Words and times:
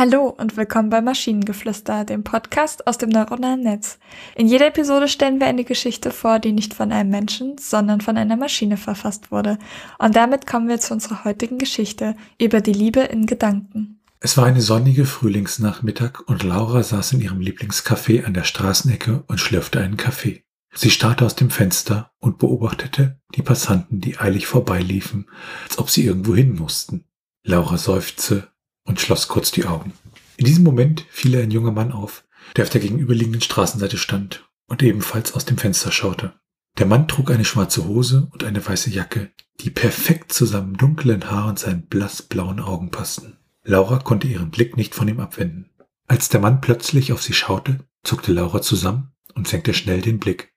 Hallo 0.00 0.34
und 0.34 0.56
willkommen 0.56 0.88
bei 0.88 1.02
Maschinengeflüster, 1.02 2.06
dem 2.06 2.24
Podcast 2.24 2.86
aus 2.86 2.96
dem 2.96 3.10
neuronalen 3.10 3.60
Netz. 3.60 3.98
In 4.34 4.46
jeder 4.46 4.68
Episode 4.68 5.08
stellen 5.08 5.40
wir 5.40 5.46
eine 5.46 5.62
Geschichte 5.62 6.10
vor, 6.10 6.38
die 6.38 6.52
nicht 6.52 6.72
von 6.72 6.90
einem 6.90 7.10
Menschen, 7.10 7.58
sondern 7.58 8.00
von 8.00 8.16
einer 8.16 8.38
Maschine 8.38 8.78
verfasst 8.78 9.30
wurde. 9.30 9.58
Und 9.98 10.16
damit 10.16 10.46
kommen 10.46 10.68
wir 10.68 10.80
zu 10.80 10.94
unserer 10.94 11.24
heutigen 11.24 11.58
Geschichte 11.58 12.16
über 12.40 12.62
die 12.62 12.72
Liebe 12.72 13.00
in 13.00 13.26
Gedanken. 13.26 14.00
Es 14.20 14.38
war 14.38 14.46
eine 14.46 14.62
sonnige 14.62 15.04
Frühlingsnachmittag 15.04 16.20
und 16.24 16.44
Laura 16.44 16.82
saß 16.82 17.12
in 17.12 17.20
ihrem 17.20 17.40
Lieblingscafé 17.40 18.24
an 18.24 18.32
der 18.32 18.44
Straßenecke 18.44 19.24
und 19.26 19.38
schlürfte 19.38 19.80
einen 19.80 19.98
Kaffee. 19.98 20.44
Sie 20.72 20.88
starrte 20.88 21.26
aus 21.26 21.34
dem 21.34 21.50
Fenster 21.50 22.10
und 22.20 22.38
beobachtete 22.38 23.20
die 23.36 23.42
Passanten, 23.42 24.00
die 24.00 24.16
eilig 24.18 24.46
vorbeiliefen, 24.46 25.28
als 25.68 25.76
ob 25.78 25.90
sie 25.90 26.06
irgendwo 26.06 26.34
hin 26.34 26.54
mussten. 26.54 27.04
Laura 27.44 27.76
seufzte 27.76 28.48
und 28.90 29.00
schloss 29.00 29.28
kurz 29.28 29.52
die 29.52 29.66
Augen. 29.66 29.92
In 30.36 30.46
diesem 30.46 30.64
Moment 30.64 31.06
fiel 31.10 31.36
ein 31.36 31.52
junger 31.52 31.70
Mann 31.70 31.92
auf, 31.92 32.24
der 32.56 32.64
auf 32.64 32.70
der 32.70 32.80
gegenüberliegenden 32.80 33.40
Straßenseite 33.40 33.96
stand 33.96 34.48
und 34.66 34.82
ebenfalls 34.82 35.32
aus 35.32 35.44
dem 35.44 35.58
Fenster 35.58 35.92
schaute. 35.92 36.34
Der 36.76 36.86
Mann 36.86 37.06
trug 37.06 37.30
eine 37.30 37.44
schwarze 37.44 37.86
Hose 37.86 38.26
und 38.32 38.42
eine 38.42 38.66
weiße 38.66 38.90
Jacke, 38.90 39.30
die 39.60 39.70
perfekt 39.70 40.32
zu 40.32 40.44
seinem 40.44 40.76
dunklen 40.76 41.30
Haar 41.30 41.46
und 41.46 41.58
seinen 41.60 41.86
blassblauen 41.86 42.58
Augen 42.58 42.90
passten. 42.90 43.36
Laura 43.62 43.98
konnte 43.98 44.26
ihren 44.26 44.50
Blick 44.50 44.76
nicht 44.76 44.96
von 44.96 45.06
ihm 45.06 45.20
abwenden. 45.20 45.70
Als 46.08 46.28
der 46.28 46.40
Mann 46.40 46.60
plötzlich 46.60 47.12
auf 47.12 47.22
sie 47.22 47.34
schaute, 47.34 47.78
zuckte 48.02 48.32
Laura 48.32 48.60
zusammen 48.60 49.12
und 49.34 49.46
senkte 49.46 49.72
schnell 49.72 50.00
den 50.00 50.18
Blick. 50.18 50.52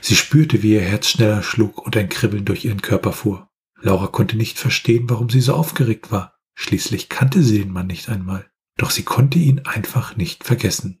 Sie 0.00 0.16
spürte, 0.16 0.64
wie 0.64 0.72
ihr 0.72 0.80
Herz 0.80 1.06
schneller 1.06 1.44
schlug 1.44 1.86
und 1.86 1.96
ein 1.96 2.08
Kribbeln 2.08 2.44
durch 2.44 2.64
ihren 2.64 2.82
Körper 2.82 3.12
fuhr. 3.12 3.48
Laura 3.80 4.08
konnte 4.08 4.36
nicht 4.36 4.58
verstehen, 4.58 5.08
warum 5.08 5.30
sie 5.30 5.40
so 5.40 5.54
aufgeregt 5.54 6.10
war. 6.10 6.35
Schließlich 6.56 7.08
kannte 7.08 7.42
sie 7.42 7.58
den 7.58 7.70
Mann 7.70 7.86
nicht 7.86 8.08
einmal. 8.08 8.50
Doch 8.76 8.90
sie 8.90 9.04
konnte 9.04 9.38
ihn 9.38 9.60
einfach 9.60 10.16
nicht 10.16 10.42
vergessen. 10.42 11.00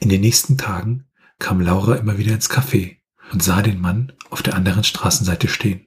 In 0.00 0.08
den 0.08 0.22
nächsten 0.22 0.58
Tagen 0.58 1.06
kam 1.38 1.60
Laura 1.60 1.96
immer 1.96 2.18
wieder 2.18 2.34
ins 2.34 2.50
Café 2.50 2.96
und 3.30 3.42
sah 3.42 3.62
den 3.62 3.80
Mann 3.80 4.12
auf 4.30 4.42
der 4.42 4.54
anderen 4.54 4.84
Straßenseite 4.84 5.48
stehen. 5.48 5.86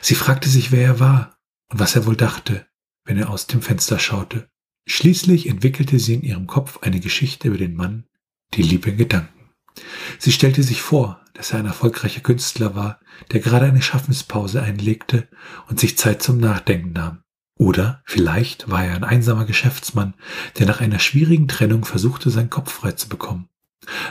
Sie 0.00 0.14
fragte 0.14 0.48
sich, 0.48 0.72
wer 0.72 0.82
er 0.82 1.00
war 1.00 1.38
und 1.68 1.80
was 1.80 1.94
er 1.94 2.06
wohl 2.06 2.16
dachte, 2.16 2.66
wenn 3.04 3.18
er 3.18 3.28
aus 3.28 3.46
dem 3.46 3.60
Fenster 3.60 3.98
schaute. 3.98 4.48
Schließlich 4.86 5.48
entwickelte 5.48 5.98
sie 5.98 6.14
in 6.14 6.22
ihrem 6.22 6.46
Kopf 6.46 6.78
eine 6.82 7.00
Geschichte 7.00 7.48
über 7.48 7.58
den 7.58 7.74
Mann, 7.74 8.06
die 8.54 8.62
Liebe 8.62 8.94
Gedanken. 8.94 9.50
Sie 10.18 10.32
stellte 10.32 10.62
sich 10.62 10.80
vor, 10.80 11.22
dass 11.34 11.52
er 11.52 11.58
ein 11.58 11.66
erfolgreicher 11.66 12.20
Künstler 12.20 12.74
war, 12.74 13.00
der 13.32 13.40
gerade 13.40 13.66
eine 13.66 13.82
Schaffenspause 13.82 14.62
einlegte 14.62 15.28
und 15.68 15.78
sich 15.78 15.98
Zeit 15.98 16.22
zum 16.22 16.38
Nachdenken 16.38 16.92
nahm. 16.92 17.22
Oder 17.58 18.02
vielleicht 18.06 18.70
war 18.70 18.84
er 18.84 18.94
ein 18.94 19.04
einsamer 19.04 19.44
Geschäftsmann, 19.44 20.14
der 20.58 20.66
nach 20.66 20.80
einer 20.80 21.00
schwierigen 21.00 21.48
Trennung 21.48 21.84
versuchte, 21.84 22.30
seinen 22.30 22.50
Kopf 22.50 22.72
frei 22.72 22.92
zu 22.92 23.08
bekommen. 23.08 23.48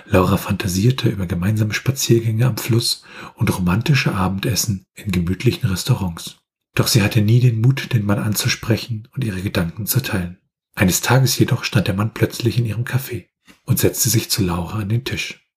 Laura 0.06 0.38
fantasierte 0.38 1.10
über 1.10 1.26
gemeinsame 1.26 1.74
Spaziergänge 1.74 2.46
am 2.46 2.58
Fluss 2.58 3.04
und 3.36 3.56
romantische 3.56 4.14
Abendessen 4.14 4.86
in 4.96 5.12
gemütlichen 5.12 5.70
Restaurants. 5.70 6.38
Doch 6.76 6.88
sie 6.88 7.02
hatte 7.02 7.22
nie 7.22 7.40
den 7.40 7.62
Mut, 7.62 7.94
den 7.94 8.06
Mann 8.06 8.20
anzusprechen 8.20 9.08
und 9.16 9.24
ihre 9.24 9.42
Gedanken 9.42 9.88
zu 9.88 10.02
teilen. 10.02 10.38
Eines 10.76 11.02
Tages 11.02 11.40
jedoch 11.40 11.64
stand 11.64 11.88
der 11.88 11.96
Mann 11.96 12.14
plötzlich 12.14 12.60
in 12.60 12.66
ihrem 12.66 12.84
Café 12.84 13.28
und 13.64 13.80
setzte 13.80 14.10
sich 14.10 14.30
zu 14.30 14.44
Laura 14.44 14.80
an 14.80 14.90
den 14.90 15.06
Tisch. 15.06 15.48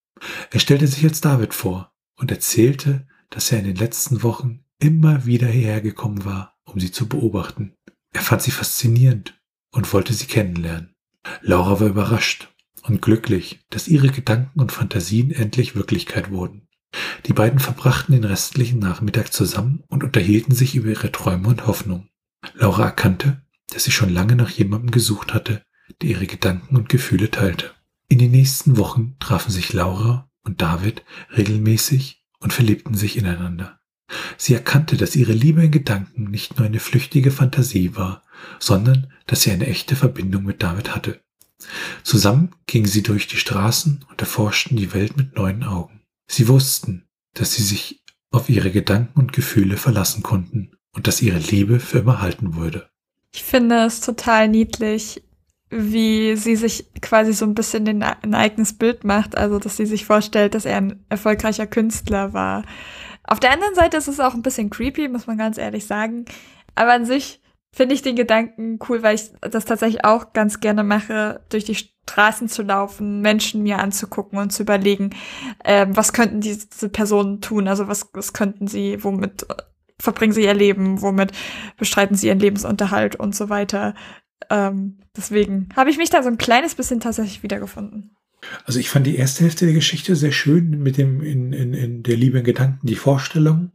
Er 0.50 0.60
stellte 0.60 0.86
sich 0.86 1.04
als 1.04 1.20
David 1.20 1.54
vor 1.54 1.92
und 2.16 2.30
erzählte, 2.30 3.06
dass 3.30 3.52
er 3.52 3.58
in 3.58 3.64
den 3.66 3.76
letzten 3.76 4.22
Wochen 4.22 4.64
immer 4.78 5.26
wieder 5.26 5.48
hierher 5.48 5.80
gekommen 5.80 6.24
war, 6.24 6.56
um 6.64 6.80
sie 6.80 6.90
zu 6.90 7.08
beobachten. 7.08 7.74
Er 8.12 8.22
fand 8.22 8.42
sie 8.42 8.50
faszinierend 8.50 9.40
und 9.70 9.92
wollte 9.92 10.14
sie 10.14 10.26
kennenlernen. 10.26 10.94
Laura 11.42 11.80
war 11.80 11.88
überrascht 11.88 12.48
und 12.82 13.02
glücklich, 13.02 13.60
dass 13.70 13.88
ihre 13.88 14.08
Gedanken 14.08 14.60
und 14.60 14.72
Fantasien 14.72 15.30
endlich 15.30 15.74
Wirklichkeit 15.74 16.30
wurden. 16.30 16.68
Die 17.26 17.32
beiden 17.32 17.60
verbrachten 17.60 18.14
den 18.14 18.24
restlichen 18.24 18.80
Nachmittag 18.80 19.32
zusammen 19.32 19.84
und 19.88 20.02
unterhielten 20.02 20.54
sich 20.54 20.74
über 20.74 20.88
ihre 20.88 21.12
Träume 21.12 21.48
und 21.48 21.66
Hoffnungen. 21.66 22.08
Laura 22.54 22.84
erkannte, 22.84 23.42
dass 23.72 23.84
sie 23.84 23.92
schon 23.92 24.10
lange 24.10 24.34
nach 24.34 24.50
jemandem 24.50 24.90
gesucht 24.90 25.32
hatte, 25.34 25.62
der 26.00 26.10
ihre 26.10 26.26
Gedanken 26.26 26.76
und 26.76 26.88
Gefühle 26.88 27.30
teilte. 27.30 27.70
In 28.08 28.18
den 28.18 28.32
nächsten 28.32 28.76
Wochen 28.76 29.16
trafen 29.20 29.52
sich 29.52 29.72
Laura 29.72 30.28
und 30.42 30.60
David 30.60 31.04
regelmäßig 31.36 32.24
und 32.40 32.52
verliebten 32.52 32.94
sich 32.94 33.16
ineinander. 33.16 33.79
Sie 34.36 34.54
erkannte, 34.54 34.96
dass 34.96 35.16
ihre 35.16 35.32
Liebe 35.32 35.64
in 35.64 35.70
Gedanken 35.70 36.24
nicht 36.30 36.58
nur 36.58 36.66
eine 36.66 36.80
flüchtige 36.80 37.30
Fantasie 37.30 37.96
war, 37.96 38.22
sondern 38.58 39.12
dass 39.26 39.42
sie 39.42 39.50
eine 39.50 39.66
echte 39.66 39.96
Verbindung 39.96 40.44
mit 40.44 40.62
David 40.62 40.94
hatte. 40.94 41.20
Zusammen 42.02 42.50
gingen 42.66 42.86
sie 42.86 43.02
durch 43.02 43.26
die 43.26 43.36
Straßen 43.36 44.04
und 44.08 44.20
erforschten 44.20 44.76
die 44.76 44.94
Welt 44.94 45.16
mit 45.16 45.36
neuen 45.36 45.62
Augen. 45.62 46.00
Sie 46.26 46.48
wussten, 46.48 47.04
dass 47.34 47.54
sie 47.54 47.62
sich 47.62 48.02
auf 48.30 48.48
ihre 48.48 48.70
Gedanken 48.70 49.18
und 49.18 49.32
Gefühle 49.32 49.76
verlassen 49.76 50.22
konnten 50.22 50.72
und 50.92 51.06
dass 51.06 51.22
ihre 51.22 51.38
Liebe 51.38 51.80
für 51.80 51.98
immer 51.98 52.20
halten 52.20 52.56
würde. 52.56 52.88
Ich 53.32 53.42
finde 53.42 53.84
es 53.84 54.00
total 54.00 54.48
niedlich, 54.48 55.22
wie 55.68 56.36
sie 56.36 56.56
sich 56.56 56.86
quasi 57.00 57.32
so 57.32 57.44
ein 57.44 57.54
bisschen 57.54 57.84
den, 57.84 58.02
ein 58.02 58.34
eigenes 58.34 58.72
Bild 58.72 59.04
macht, 59.04 59.36
also 59.36 59.58
dass 59.58 59.76
sie 59.76 59.86
sich 59.86 60.04
vorstellt, 60.04 60.54
dass 60.54 60.64
er 60.64 60.78
ein 60.78 61.04
erfolgreicher 61.08 61.66
Künstler 61.66 62.32
war 62.32 62.64
auf 63.30 63.40
der 63.40 63.52
anderen 63.52 63.74
Seite 63.74 63.96
ist 63.96 64.08
es 64.08 64.20
auch 64.20 64.34
ein 64.34 64.42
bisschen 64.42 64.70
creepy, 64.70 65.08
muss 65.08 65.26
man 65.26 65.38
ganz 65.38 65.56
ehrlich 65.56 65.86
sagen. 65.86 66.24
Aber 66.74 66.92
an 66.92 67.06
sich 67.06 67.40
finde 67.72 67.94
ich 67.94 68.02
den 68.02 68.16
Gedanken 68.16 68.78
cool, 68.88 69.02
weil 69.02 69.14
ich 69.14 69.30
das 69.40 69.64
tatsächlich 69.64 70.04
auch 70.04 70.32
ganz 70.32 70.60
gerne 70.60 70.82
mache, 70.82 71.40
durch 71.48 71.64
die 71.64 71.76
Straßen 71.76 72.48
zu 72.48 72.62
laufen, 72.62 73.20
Menschen 73.20 73.62
mir 73.62 73.78
anzugucken 73.78 74.38
und 74.38 74.50
zu 74.50 74.64
überlegen, 74.64 75.10
äh, 75.62 75.86
was 75.90 76.12
könnten 76.12 76.40
diese 76.40 76.88
Personen 76.88 77.40
tun? 77.40 77.68
Also 77.68 77.86
was, 77.86 78.10
was 78.12 78.32
könnten 78.32 78.66
sie, 78.66 79.02
womit 79.04 79.46
verbringen 80.00 80.32
sie 80.32 80.42
ihr 80.42 80.54
Leben, 80.54 81.00
womit 81.02 81.30
bestreiten 81.76 82.16
sie 82.16 82.26
ihren 82.26 82.40
Lebensunterhalt 82.40 83.14
und 83.14 83.36
so 83.36 83.48
weiter. 83.48 83.94
Ähm, 84.48 84.98
deswegen 85.16 85.68
habe 85.76 85.90
ich 85.90 85.98
mich 85.98 86.10
da 86.10 86.22
so 86.24 86.28
ein 86.28 86.38
kleines 86.38 86.74
bisschen 86.74 86.98
tatsächlich 86.98 87.44
wiedergefunden. 87.44 88.16
Also 88.64 88.78
ich 88.80 88.88
fand 88.88 89.06
die 89.06 89.16
erste 89.16 89.44
Hälfte 89.44 89.66
der 89.66 89.74
Geschichte 89.74 90.16
sehr 90.16 90.32
schön 90.32 90.82
mit 90.82 90.96
dem 90.96 91.22
in, 91.22 91.52
in, 91.52 91.74
in 91.74 92.02
der 92.02 92.16
Liebe 92.16 92.38
in 92.38 92.44
Gedanken, 92.44 92.86
die 92.86 92.94
Vorstellung. 92.94 93.70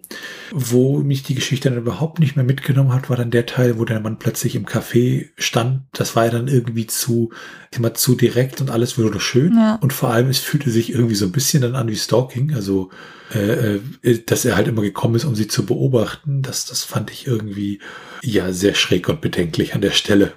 Wo 0.51 0.99
mich 0.99 1.23
die 1.23 1.35
Geschichte 1.35 1.69
dann 1.69 1.79
überhaupt 1.79 2.19
nicht 2.19 2.35
mehr 2.35 2.45
mitgenommen 2.45 2.93
hat, 2.93 3.09
war 3.09 3.17
dann 3.17 3.31
der 3.31 3.45
Teil, 3.45 3.77
wo 3.77 3.85
der 3.85 3.99
Mann 3.99 4.19
plötzlich 4.19 4.55
im 4.55 4.65
Café 4.65 5.29
stand. 5.37 5.83
Das 5.93 6.15
war 6.15 6.25
ja 6.25 6.31
dann 6.31 6.47
irgendwie 6.47 6.87
zu, 6.87 7.31
immer 7.71 7.93
zu 7.93 8.15
direkt 8.15 8.61
und 8.61 8.71
alles 8.71 8.97
wurde 8.97 9.19
schön. 9.19 9.53
Ja. 9.55 9.75
Und 9.75 9.93
vor 9.93 10.09
allem, 10.09 10.29
es 10.29 10.39
fühlte 10.39 10.69
sich 10.69 10.91
irgendwie 10.91 11.15
so 11.15 11.25
ein 11.25 11.31
bisschen 11.31 11.61
dann 11.61 11.75
an 11.75 11.89
wie 11.89 11.95
Stalking. 11.95 12.53
Also, 12.53 12.89
äh, 13.33 13.75
äh, 14.03 14.23
dass 14.25 14.45
er 14.45 14.55
halt 14.55 14.67
immer 14.67 14.81
gekommen 14.81 15.15
ist, 15.15 15.25
um 15.25 15.35
sie 15.35 15.47
zu 15.47 15.65
beobachten. 15.65 16.41
Das, 16.41 16.65
das 16.65 16.83
fand 16.83 17.11
ich 17.11 17.27
irgendwie, 17.27 17.79
ja, 18.21 18.51
sehr 18.53 18.75
schräg 18.75 19.09
und 19.09 19.21
bedenklich 19.21 19.73
an 19.75 19.81
der 19.81 19.91
Stelle. 19.91 20.33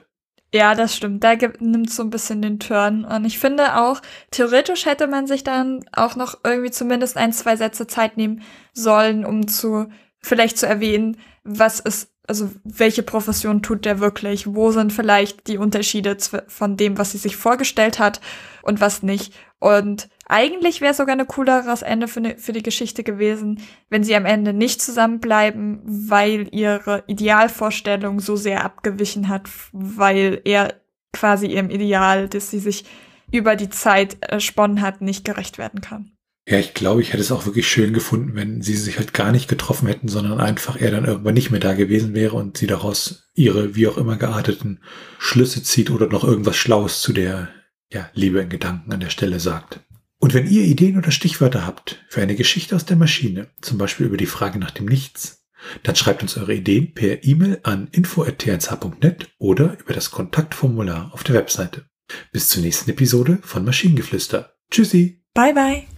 Ja, 0.52 0.74
das 0.74 0.96
stimmt. 0.96 1.22
Da 1.24 1.34
nimmt 1.60 1.90
so 1.90 2.02
ein 2.02 2.10
bisschen 2.10 2.40
den 2.40 2.58
Turn. 2.58 3.04
Und 3.04 3.24
ich 3.26 3.38
finde 3.38 3.76
auch, 3.76 4.00
theoretisch 4.30 4.86
hätte 4.86 5.06
man 5.06 5.26
sich 5.26 5.44
dann 5.44 5.84
auch 5.92 6.16
noch 6.16 6.38
irgendwie 6.42 6.70
zumindest 6.70 7.16
ein, 7.18 7.32
zwei 7.32 7.56
Sätze 7.56 7.86
Zeit 7.86 8.16
nehmen 8.16 8.42
sollen, 8.72 9.26
um 9.26 9.46
zu, 9.46 9.88
vielleicht 10.20 10.56
zu 10.56 10.66
erwähnen, 10.66 11.18
was 11.44 11.80
ist, 11.80 12.10
also 12.26 12.50
welche 12.64 13.02
Profession 13.02 13.62
tut 13.62 13.84
der 13.84 14.00
wirklich? 14.00 14.46
Wo 14.46 14.70
sind 14.70 14.92
vielleicht 14.92 15.46
die 15.48 15.58
Unterschiede 15.58 16.16
von 16.46 16.76
dem, 16.76 16.96
was 16.96 17.12
sie 17.12 17.18
sich 17.18 17.36
vorgestellt 17.36 17.98
hat 17.98 18.20
und 18.62 18.80
was 18.80 19.02
nicht? 19.02 19.34
Und 19.58 20.08
eigentlich 20.28 20.80
wäre 20.80 20.94
sogar 20.94 21.14
eine 21.14 21.24
cooleres 21.24 21.82
Ende 21.82 22.06
für, 22.06 22.20
ne, 22.20 22.36
für 22.38 22.52
die 22.52 22.62
Geschichte 22.62 23.02
gewesen, 23.02 23.60
wenn 23.88 24.04
sie 24.04 24.14
am 24.14 24.26
Ende 24.26 24.52
nicht 24.52 24.82
zusammenbleiben, 24.82 25.80
weil 25.84 26.48
ihre 26.52 27.02
Idealvorstellung 27.06 28.20
so 28.20 28.36
sehr 28.36 28.64
abgewichen 28.64 29.28
hat, 29.28 29.48
weil 29.72 30.40
er 30.44 30.74
quasi 31.12 31.46
ihrem 31.46 31.70
Ideal, 31.70 32.28
das 32.28 32.50
sie 32.50 32.58
sich 32.58 32.84
über 33.32 33.56
die 33.56 33.70
Zeit 33.70 34.18
ersponnen 34.20 34.82
hat, 34.82 35.00
nicht 35.00 35.24
gerecht 35.24 35.58
werden 35.58 35.80
kann. 35.80 36.12
Ja, 36.48 36.58
ich 36.58 36.72
glaube, 36.72 37.02
ich 37.02 37.12
hätte 37.12 37.22
es 37.22 37.32
auch 37.32 37.44
wirklich 37.44 37.68
schön 37.68 37.92
gefunden, 37.92 38.34
wenn 38.34 38.62
sie 38.62 38.76
sich 38.76 38.98
halt 38.98 39.12
gar 39.12 39.32
nicht 39.32 39.48
getroffen 39.48 39.86
hätten, 39.86 40.08
sondern 40.08 40.40
einfach 40.40 40.80
er 40.80 40.90
dann 40.90 41.04
irgendwann 41.04 41.34
nicht 41.34 41.50
mehr 41.50 41.60
da 41.60 41.74
gewesen 41.74 42.14
wäre 42.14 42.36
und 42.36 42.56
sie 42.56 42.66
daraus 42.66 43.30
ihre 43.34 43.76
wie 43.76 43.86
auch 43.86 43.98
immer 43.98 44.16
gearteten 44.16 44.80
Schlüsse 45.18 45.62
zieht 45.62 45.90
oder 45.90 46.06
noch 46.06 46.24
irgendwas 46.24 46.56
Schlaues 46.56 47.02
zu 47.02 47.12
der 47.12 47.50
ja, 47.92 48.08
Liebe 48.14 48.40
in 48.40 48.48
Gedanken 48.48 48.92
an 48.92 49.00
der 49.00 49.10
Stelle 49.10 49.40
sagt. 49.40 49.80
Und 50.18 50.34
wenn 50.34 50.48
ihr 50.48 50.64
Ideen 50.64 50.98
oder 50.98 51.10
Stichwörter 51.10 51.66
habt 51.66 52.04
für 52.08 52.20
eine 52.20 52.34
Geschichte 52.34 52.74
aus 52.74 52.84
der 52.84 52.96
Maschine, 52.96 53.48
zum 53.60 53.78
Beispiel 53.78 54.06
über 54.06 54.16
die 54.16 54.26
Frage 54.26 54.58
nach 54.58 54.72
dem 54.72 54.86
Nichts, 54.86 55.46
dann 55.82 55.96
schreibt 55.96 56.22
uns 56.22 56.36
eure 56.36 56.54
Ideen 56.54 56.94
per 56.94 57.24
E-Mail 57.24 57.60
an 57.62 57.88
info.tnsh.net 57.92 59.28
oder 59.38 59.76
über 59.78 59.92
das 59.92 60.10
Kontaktformular 60.10 61.12
auf 61.12 61.24
der 61.24 61.34
Webseite. 61.34 61.86
Bis 62.32 62.48
zur 62.48 62.62
nächsten 62.62 62.90
Episode 62.90 63.38
von 63.42 63.64
Maschinengeflüster. 63.64 64.54
Tschüssi. 64.70 65.24
Bye 65.34 65.54
bye. 65.54 65.97